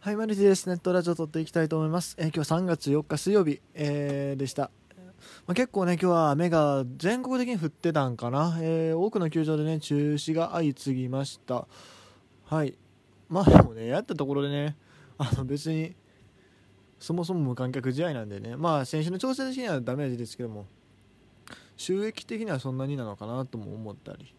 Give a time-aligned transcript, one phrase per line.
[0.00, 0.68] はい、マルチです。
[0.68, 2.14] ネットラジオ撮っていきたいと思います。
[2.20, 4.70] えー今日は3月4日水曜日、えーでした。
[5.44, 8.56] まあ、結構ね、今日は雨が全国的に降ってたんかな。
[8.60, 11.66] えー多くの球場でね、中止が相次ぎました。
[12.44, 12.78] はい。
[13.28, 14.76] まあでもね、やったところでね、
[15.18, 15.96] あの別に、
[17.00, 20.66] そもそも無観客試合なんでね、まあ選手の調整的にはダメージですけども、
[21.76, 24.32] 収益的にはそんなになのかなとも思ったり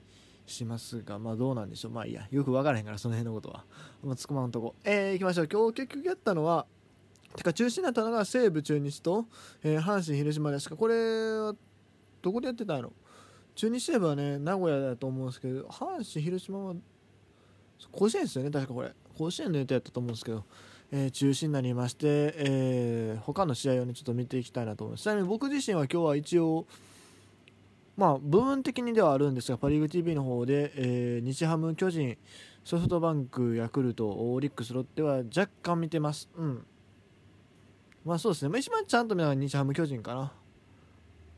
[0.51, 1.91] しますが、まあどうなんでしょう。
[1.91, 3.65] まあいいや、よく分からへんから、その辺のことは。
[4.03, 4.75] まあ、つくまんとこ。
[4.83, 5.47] えー、行きましょう。
[5.51, 6.65] 今日結局やったのは、
[7.35, 9.25] てか中止になったのが西武中日と、
[9.63, 10.75] えー阪神広島ですか。
[10.75, 10.95] これ
[11.39, 11.55] は、
[12.21, 12.91] どこでやってたの
[13.55, 16.75] 中日西武はね、名古屋だと思うんですけど、阪神広島は、
[17.91, 18.93] 甲子園ですよね、確かこれ。
[19.17, 20.43] 甲子園の予定やったと思うんですけど、
[20.91, 25.03] えー中止になりまして、えー他の試合をね、ちょっと見ていきたいなと思います。
[25.03, 26.65] ちなみに僕自身は今日は一応、
[27.99, 32.17] まあ、部分的にではあるんですが、パ・リーグ TV の方で、えー日ハム、巨人、
[32.63, 36.29] ソフトバンク、ヤクルト、オリックス、ロッテは若干見てます。
[36.37, 36.65] うん。
[38.05, 38.49] まあそうですね。
[38.49, 40.31] まあ、一番ちゃんと見たのは日ハム、巨人かな。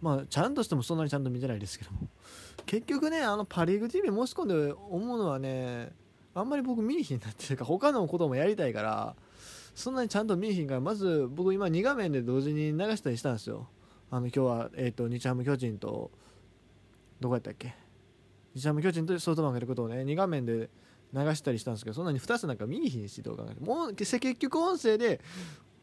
[0.03, 2.07] まあ、ちゃんとしてもそんなにちゃんと見てないですけども。
[2.67, 5.93] 結局ね、あのパ・リーグ TV 申し込んで思うのはね、
[6.35, 9.15] あんまり僕見えひんなっていうか、他のこともやりたいから、
[9.73, 13.67] そんなにちゃんと見えひんから、まず僕今2画面で同時に流したりしたんですよ。
[14.11, 16.11] あの今日は、えー、と日ハム、巨人と、
[17.21, 17.73] どこやったっけ？
[18.53, 20.69] 日ハム、巨人とソフトバンクやることをね、2画面で
[21.13, 25.21] 流したりしたんですけど、そんなに2つなんか見にひんし、どう考えてもう結局音声で、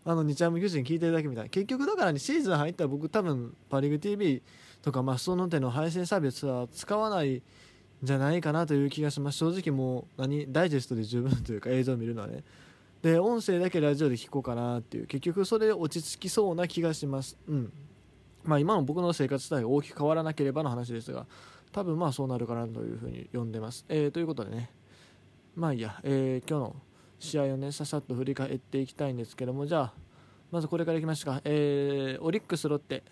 [0.04, 1.50] あの日ハム、巨人聞いてるだけみたいな。
[1.50, 4.42] 結局だからね、シーズン入ったら僕多分、パ・リーグ TV
[4.82, 7.42] とか、まあ、その手の配信サービスは使わないん
[8.02, 9.38] じゃないかなという気がします。
[9.38, 12.42] 正直もう、何、ダイジェストで十分というか映像を見るのはね。
[13.02, 17.36] で、音声だけラジオで聞こうかなっていう、結局それで落ち着きそうな気がします。
[17.46, 17.72] うん。
[18.44, 21.26] まあ今の僕の生活スタイルが大きく変わらなければの話ですが、
[21.72, 23.84] 多分まあそうなるかなというふうに読んでます。
[23.88, 24.70] えーということでね、
[25.54, 26.76] まあいいや、えー今日の
[27.18, 29.92] 試合をね、ささっと振り返っていきたいんですけども、じゃあ、
[30.50, 31.40] まずこれからいきましょうか。
[31.44, 33.02] えーオリックス、ロッテ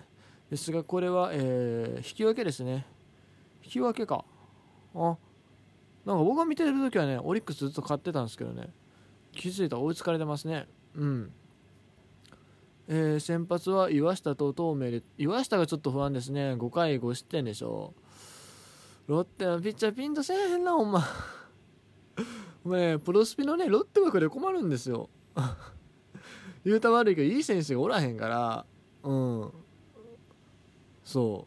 [0.50, 2.86] ですが、これは、えー引き分けですね。
[3.64, 4.24] 引き分けか。
[4.95, 5.17] あ、
[6.06, 8.72] なんか僕が見てるときはね、オリックスずっと勝ってたんですけどね、
[9.33, 10.68] 気づいたら追いつかれてますね。
[10.95, 11.33] うん。
[12.89, 16.55] えー先発は岩下と東明で、岩下がちょっと不安ですね。
[16.55, 17.95] 5回5失点でしょ
[19.08, 19.13] う。
[19.13, 21.05] ロッテのピッチャーピンとせえへんな、ほんま。
[22.64, 25.08] お前、プロスピのね、ロッテ枠で困るんですよ。
[26.64, 28.67] 言うた悪いけど、いい選手がおらへんから、
[29.02, 29.52] うん。
[31.05, 31.46] そ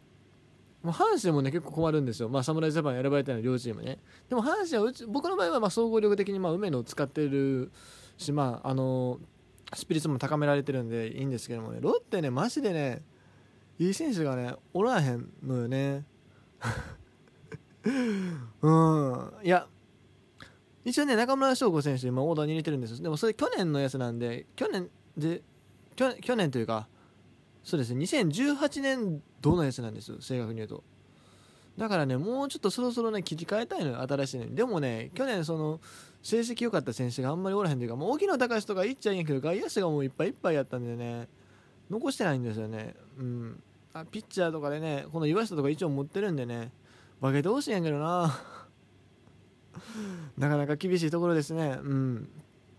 [0.83, 0.85] う。
[0.85, 2.29] もう阪神もね、結構困るんですよ。
[2.29, 3.99] まあ、侍ジャパン選ばれたの両チームね。
[4.29, 7.71] でも阪神はうち、僕の場合はまあ総合力的にまあ梅野を使ってる
[8.17, 9.19] し、まあ、あの
[9.73, 13.01] スピリッツも高められてるんでいいんですけどもね、ロッテね、マジでね、
[13.77, 16.05] いい選手がね、おらへんのよね。
[18.61, 19.33] うん。
[19.43, 19.67] いや、
[20.83, 23.03] 一応ね、中村翔吾選手、今、オーダーに入れてるんですよ。
[23.03, 25.43] でも、それ去年のやつなんで、去年で、
[25.95, 26.87] 去年というか、
[27.63, 30.83] そうですね、2018年度のやつなんです、正確に言うと。
[31.79, 34.55] だからね、もうちょっとそろそろね、切り替えたいのよ、新しいのに。
[34.55, 35.79] でもね、去年、その、
[36.21, 41.29] 成績良かった選手があんまりおらへんというか、もう沖野隆とかいっちゃいんやけど、外野手がもういっぱいいっぱいやったんでね、
[41.89, 42.95] 残してないんですよね。
[43.17, 43.63] うん。
[43.93, 46.73] あピッチャーとかでね、この岩下とか一応持ってるんでね、
[47.21, 48.37] 化けてほしいんやけどな。
[50.37, 51.79] なかなか厳しいところですね。
[51.81, 52.29] うん。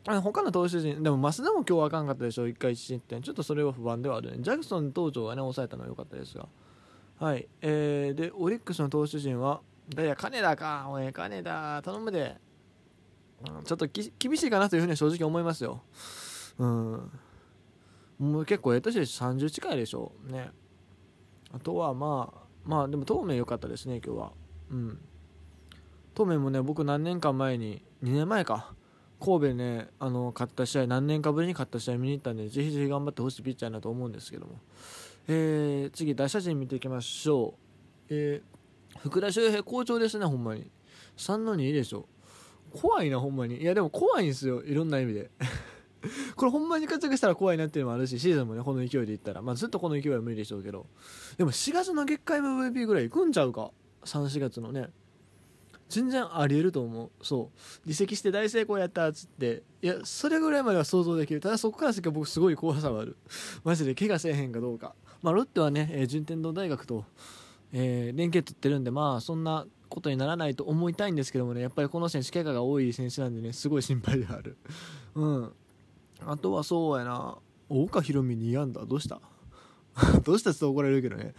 [0.06, 3.22] あ他の投手陣、でも増田も今日はあかんかったでしょ、1回1失点。
[3.22, 4.38] ちょっとそれは不安ではあるね。
[4.40, 6.46] ジャクソン投手がね、抑えたのは良かったですが。
[7.20, 7.46] はい。
[7.60, 9.60] えー、で、オリックスの投手陣は、
[9.94, 10.86] いや、金田か。
[10.88, 12.38] おい、金田、頼むで。
[13.46, 15.82] うんちょっと厳しいかなというふうには正直思いますよ。
[16.58, 17.10] うん。
[18.18, 20.32] もう結構、ええ年で30近いでしょう。
[20.32, 20.50] ね。
[21.52, 24.32] あとは、まあ、まあ、でも、東明良かったですね、今日は。
[24.70, 24.98] うん。
[26.16, 28.74] 東明もね、僕何年間前に、2年前か。
[29.22, 34.58] 神戸ね、あの、勝った試合、何年かぶりに勝った試合見に行ったんで、ぜひぜひ頑張ってほしいピッチャーだと思うんですけども。
[35.32, 38.06] えー、次、打者陣見ていきましょう。
[38.08, 40.68] えー、福田周平、好調ですね、ほんまに。
[41.16, 42.08] 3の2いいでしょ。
[42.72, 43.62] 怖いな、ほんまに。
[43.62, 45.30] いや、でも怖いんですよ、いろんな意味で。
[46.34, 50.86] これほんまに活躍したら怖いなっていうのもあるし、シーズンもね、この勢いでいったら、まあずっとこの勢いは無理でしょうけど、
[51.38, 53.70] でも4月の月間 MVP ぐらいいくんちゃうか、
[54.02, 54.88] 3、4月のね。
[55.90, 57.10] 全然ありえると思う。
[57.22, 57.58] そう。
[57.84, 61.40] 離席して大成功やったっつって、いや、それぐらいまでは想像できる。
[61.40, 63.16] ただそこから先は僕すごい怖さはある。
[63.64, 64.94] マジで怪我せえへんかどうか。
[65.22, 67.04] まあロッテはね、えー順天堂大学と、
[67.72, 74.56] えー連携取ってるんで、まあそんなことにならないと思いたいんですけどもね、やっぱりこの選手、怪我が多い選手なんでね、すごい心配である。
[75.16, 75.52] うん。
[76.24, 77.36] あとはそうやな、
[77.68, 79.20] 岡ひろみ2安打、どうした？
[80.24, 81.34] どうしたって怒られるけどね。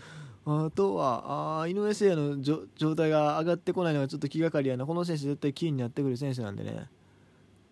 [0.46, 4.86] あとは、あ井上誠也の状態が上がってこないのがちょっと気がかりやな。
[4.86, 6.90] この選手絶対キーになってくる選手なんでね。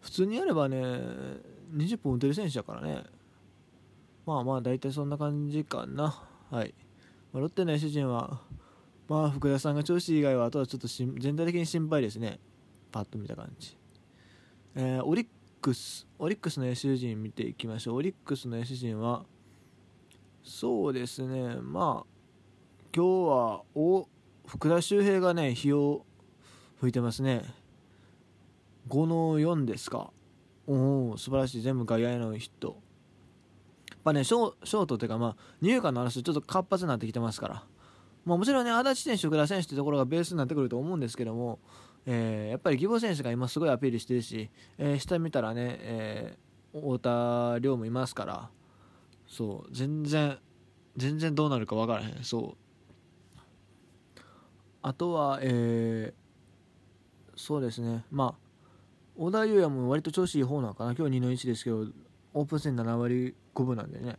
[0.01, 0.77] 普通にやればね、
[1.75, 3.04] 20本打てる選手だからね。
[4.25, 6.24] まあまあ大体そんな感じかな。
[6.51, 6.74] はい、
[7.33, 8.42] まあ、ロッテの主人は
[9.07, 12.39] まあ福田さんが調子以外はあとはちょっと全体的に心配ですね。
[12.92, 13.75] パッと見た感じ。
[14.75, 15.27] えー、オリッ
[15.60, 16.07] クス。
[16.19, 17.95] オリックスの野手陣見ていきましょう。
[17.95, 19.25] オリックスの野手陣は
[20.44, 21.56] そうですね。
[21.62, 22.19] まあ
[22.91, 24.07] 今日はお
[24.47, 26.07] 福田周平がね日を
[26.80, 27.44] 吹いてますね。
[28.88, 30.09] 5の4ですか。
[30.65, 31.62] おお素晴らしい。
[31.62, 32.81] 全部外野へのヒット。
[33.91, 37.63] やっぱねショショートっていうかまあ二遊間の話ちょっと活発になってきてますから。
[38.25, 41.59] まあ、もちろんね足立選手、福田選手というところがベースになってくると思うんですけども、
[42.07, 44.50] えー、やっぱり義母選手が今すごいアピールしてるし、
[44.80, 47.00] えー、下見たらね、えー、太
[47.53, 48.50] 田亮もいますから。
[49.27, 50.39] そう全然
[50.97, 52.24] 全然どうなるか分からへん。
[52.24, 52.69] そう。
[54.81, 58.05] あとは、えー、そうですね。
[58.11, 58.49] まあ
[59.17, 60.95] 小田裕也も割と調子いい方なのかな。
[60.95, 61.87] 今日2の1ですけど
[62.33, 64.17] オープン戦7割5分なんでね。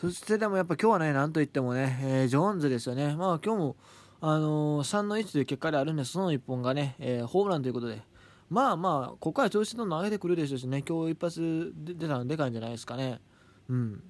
[0.00, 3.14] そしてでもやっぱ今日はねなんといってもね、えー、ジョーンズですよね。
[3.14, 3.76] まあ今日も
[4.20, 8.02] あのー、3の1という結果であるんですその1本がね、えー、ホームランということで。
[8.48, 10.82] まあまあここから調子どんどん上げてくるでしょうしね。
[10.88, 13.20] 今日一発出たのでかいんじゃないですかね。
[13.68, 14.02] うん。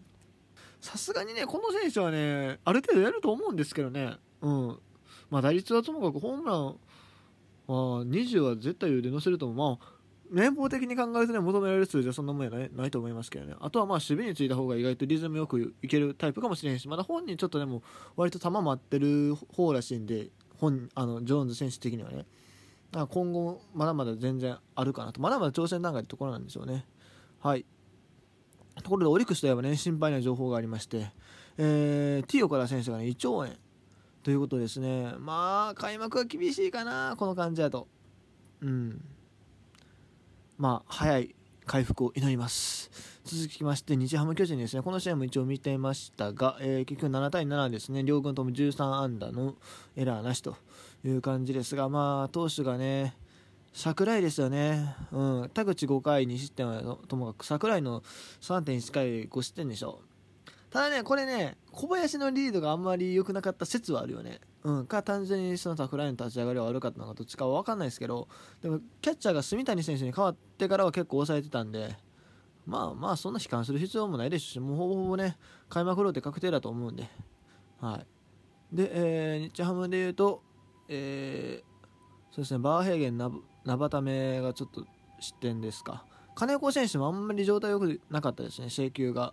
[0.81, 4.17] さすがにねこの選手はねある程度やると思うんですけどね。
[4.43, 4.79] うん。
[5.31, 6.77] まあ打率はともかくホームラン
[7.69, 9.57] あ20は絶対余裕で乗せると思う。
[9.57, 9.97] まあ、
[10.31, 13.55] 年俸的に考えるとね、求められる数字はそんなもんやないないと思いますけどね。
[13.61, 17.83] あとはまあ、守備についた方が意外とリズムよくいけるタイプかもしれんし、まだ本人ちょっとでも、
[18.17, 20.29] 割と球待ってる方らしいんで、
[20.59, 22.27] 本あのジョーンズ選手的にはね。
[22.93, 25.21] 今後、まだまだ全然あるかなと。
[25.21, 26.87] まだまだ挑戦段階ってところなんでしょうね。
[27.41, 27.67] はい。
[28.83, 31.13] ところで、オリックスといえばね、心配な情報がありまして、
[31.59, 33.49] えー、T 岡田選手がね、胃腸炎。
[34.27, 35.15] ということですね。
[35.21, 37.87] まあ開幕は厳しいかなこの感じだと。
[38.61, 39.01] うん。
[40.59, 42.91] まあ早い回復を祈ります。
[43.23, 44.83] 続きまして日ハム巨人ですね。
[44.83, 48.03] この試合も一応見ていましたが、えー、結局7対7ですね。
[48.03, 49.55] 両軍とも13安打の
[49.95, 50.57] エラーなしと
[51.05, 53.15] いう感じですがまあ投手がね
[53.75, 58.01] 櫻井ですよね、うん、田口5回2失点はともかく櫻井の
[58.41, 60.06] 3.1回5失点でしょう。
[60.77, 64.41] ただね、これね、小林のリードがあんまり良くなかった説はあるよね。
[64.63, 68.29] うん、か単純にその桜井の立ち上がりは悪かったのかどっちかは分かんないですけど、
[68.61, 71.97] でもキャッチャーが住谷選手に変わってからは結構抑えてたんで、
[72.67, 75.39] まあまあそんな悲観する必要もないですし、もうほぼほぼね、
[75.71, 77.09] 開幕ローテ確定だと思うんで、
[77.81, 77.97] は
[78.71, 78.77] い。
[78.77, 80.43] で、えー、日ハムで言うと、
[80.91, 83.31] えー、そうですね、バーヘーゲン、ナ
[83.79, 84.85] バタメがちょっと
[85.21, 86.05] 失点ですか。
[86.35, 89.33] 金子選手もあんまり状態良くなかったですね、請求が。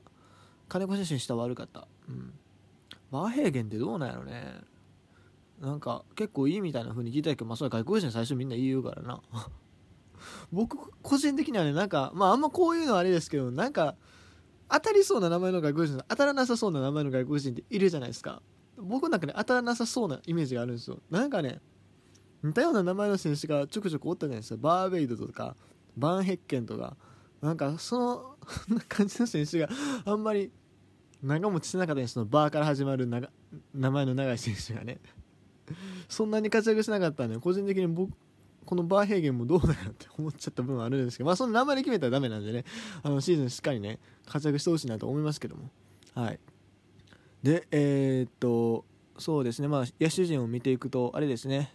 [0.68, 1.88] 金子選手にしたら悪かった。
[2.08, 2.34] うん。
[3.12, 4.62] バーヘーゲンってどうなんやろね。
[5.62, 9.22] なんか結構いいみたいな風に聞いたけど、まあそれ外国人最初みんな言うからな。
[10.52, 13.96] 僕個人的にはね、なんか、まああんまこういうのはあれですけど、なんか、
[14.70, 18.42] 当たりそうな名前の外国人当たらなさそうな名前の外国人っているじゃないですか。
[18.78, 21.00] 僕の中で当たらなさそうなイメージがあるんですよ。
[21.12, 21.62] なんかね、
[22.42, 24.60] 似たような名前の選手がちょくちょくおったじゃないですか。
[24.62, 25.56] バーベイドとか、
[25.96, 26.98] バンヘッケンとか、
[27.44, 28.38] なんかその
[28.88, 29.68] 感じの選手が
[30.06, 30.50] あんまり
[31.22, 33.30] 長持ちしてなかったんですそのバーから始まる長
[33.74, 35.00] 名前の長い選手がね
[36.08, 38.14] そんなに活躍しなかったんで個人的に僕
[38.66, 42.64] このバーヘーゲンもどうだよって思っちゃった部分はあるんですけど、まあ、その名前で決めたらダメなんでね
[43.04, 45.70] あのシーズンしっかりね活躍してほしいなと思いますけども。
[46.16, 46.40] はい。
[47.44, 48.86] でえー、っと
[49.18, 49.68] そうですね。
[49.68, 51.74] まあ野手陣を見ていくとあれですね、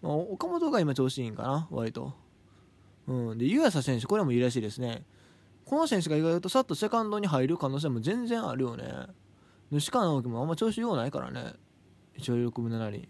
[0.00, 2.23] まあ、岡本が今調子いいんかな割と。
[3.06, 5.04] うん、で湯浅選手、これもいいらしいですね。
[5.64, 8.84] この選手が意外とさっとセカンドに入る可能性も全然あるよね。
[9.70, 11.54] 西川直樹もあんま調子ようないからね。
[12.16, 13.08] 一応6分7厘。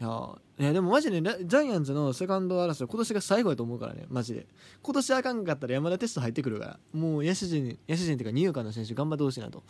[0.00, 4.46] いやいやでもマジで、ジャイアンツのセカンド争い今年が最後やと思うからねマジで
[4.80, 9.64] 今年あかんかったら山田テスト入ってくるからもう野手陣野手陣っていうか二遊間の選手頑張ってほしいなと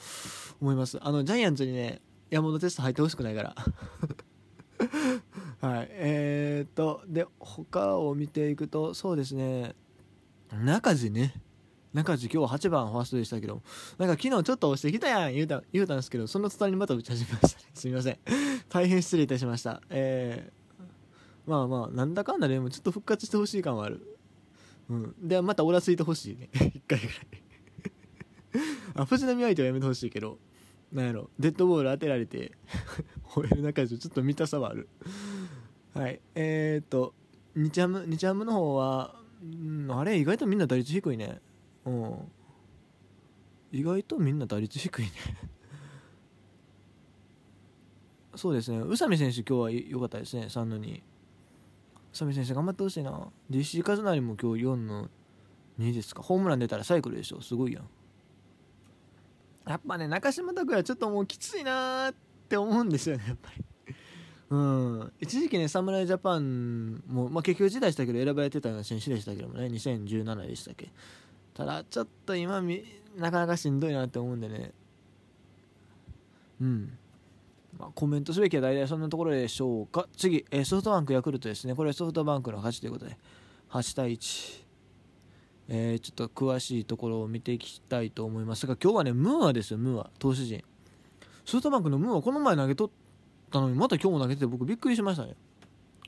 [0.60, 3.54] 思いますあのジャイアンツにね山田テスト入ってほしくないから
[5.60, 5.88] はい。
[5.90, 9.74] えー、っとで他を見ていくとそうですね。
[10.52, 11.34] 中地ね。
[11.92, 13.62] 中地今日8番ファーストでしたけど
[13.96, 17.66] なんか昨日ちょっと押してきたやん言うた言うたんですけどその途端にまた打ち始めましたね。
[17.74, 18.18] すみません。
[18.68, 19.82] 大変失礼いたしました。
[19.90, 24.18] えー、まあまあなんだかんだでもちょっと復活してほしい感はある。
[24.88, 25.14] うん。
[25.20, 26.50] でまたおらついてほしいね。
[26.54, 27.16] 1回ぐらい。
[28.94, 30.38] あ藤波相手はやめてほしいけど。
[30.92, 31.30] なんやろ。
[31.38, 32.52] デッドボール当てられて
[33.28, 34.88] 吠える中でちょっと見たさはある。
[35.94, 36.20] はい。
[36.34, 37.14] えー、っと
[37.54, 41.40] 日ハム日ハムの方は、うん、あれ意外とみんな打率低いね。
[41.84, 42.32] うん。
[43.72, 45.10] 意外とみんな打率低いね。
[48.36, 48.78] そうですね。
[48.78, 51.02] 宇佐美選手今日は良かったですね3の2宇
[52.12, 53.28] 佐美選手頑張ってほしいな。
[53.50, 55.10] で石井和成も今日4の
[55.78, 56.22] 2ですか。
[56.22, 57.40] ホームラン出たらサイクルでしょ。
[57.40, 57.88] すごいやん。
[59.66, 62.14] やっぱね中島拓也ちょっともうきついなーっ
[62.48, 63.64] て思うんですよねやっぱり。
[64.50, 65.12] うん。
[65.20, 69.66] 一時期ね侍ジャパンも、まあ、結局辞退したけど選ばれてたような選手でしたけどもね。
[69.66, 70.90] 2017でしたっけ。
[71.54, 72.62] ただちょっと今
[73.16, 74.72] なかなかしんどいなって思うんでね。
[76.60, 76.98] うん。
[77.78, 80.08] まあ、コメントすべきは大体そんなところでしょうか。
[80.16, 81.74] 次、えソフトバンクヤクルトですね。
[81.74, 83.16] これはソフトバンクの勝ちということで。
[83.70, 84.64] 8対1、
[85.68, 90.10] えー、ちょっと詳しいところを見ていきたいと思いますが今日はねムーアですよムーア。
[90.18, 90.64] 投手陣。
[91.44, 92.90] ソフトバンクのムーアこの前投げと
[93.48, 95.34] たのにまた今日も投げてて僕びっくりしましたね。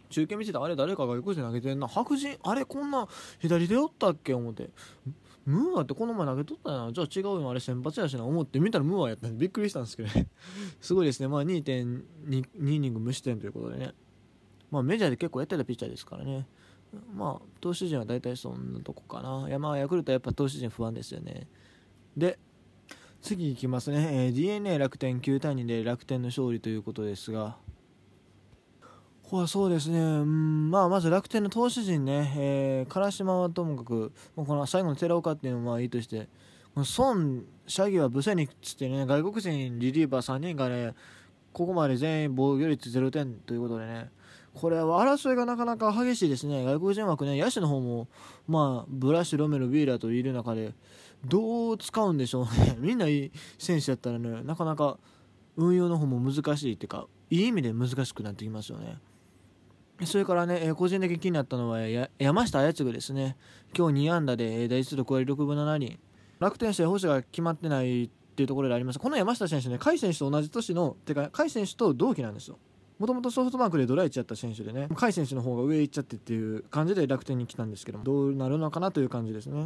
[0.08, 1.86] 中継見てたあれ誰かが横で投げてんな。
[1.86, 2.36] 白人？
[2.42, 3.06] あれこんな
[3.38, 4.34] 左でおったっけ？
[4.34, 4.70] 思って。
[5.46, 6.92] ムーアってこの前投げとったな。
[6.92, 9.38] じゃあ違うよあれ先発やしな思って見たらムーアやったんで。
[9.38, 10.28] びっくりしたんですけどね。
[10.80, 11.28] すごいですね。
[11.28, 13.92] まあ2.2イニング無失点ということでね。
[14.70, 16.46] まあメジャーで結構やってたピッチャーですからね。
[17.14, 19.48] まあ投手陣は大体そんなとこかな。
[19.48, 21.46] 山ヤクルトはやっぱ投手陣不安ですよね。
[22.16, 22.38] で
[23.22, 27.56] 次いきますね、えー、d n a 楽天9対2で楽天の勝利ということですが。
[29.30, 36.26] これそうですね、うんまあ、まず楽天の投手陣ね、えー、唐島はともかく、この最後の寺岡っていうのはいいとして、
[36.74, 40.94] 孫、シャギはブセニックスってね、外国人リリーバー3人がね、
[41.52, 44.10] ここまで全員防御率0点ということでね、
[44.54, 48.08] これは争いがなかなか激しいですね、外国人枠ね、野手の方も、
[48.48, 50.72] まあ、ブラッシュ、ロメル、ビーラーといる中で、
[51.24, 54.98] どう使うんでしょうね、 みんないい選手だったらね、なかなか
[55.56, 58.98] 運用の方も難しいっていうか、いい意味で難しくなってきますよね。
[60.04, 61.80] それからね、え個人的に気になったのは
[62.18, 63.36] 山下綾次ですね、
[63.76, 65.98] 今日2安打で打率6割6分7厘、
[66.38, 72.58] 楽天して星が決まってないっていうところでありますこの山下選手ね、甲斐選手と同じ年の、てか、甲斐選手と同期なんですよ。
[72.98, 79.54] もともとソフトバンクでドライチやった選手でね、甲斐選手の方が上行っちゃってっていう感じで楽天に来たんですけども、どうなるのかなという感じですね。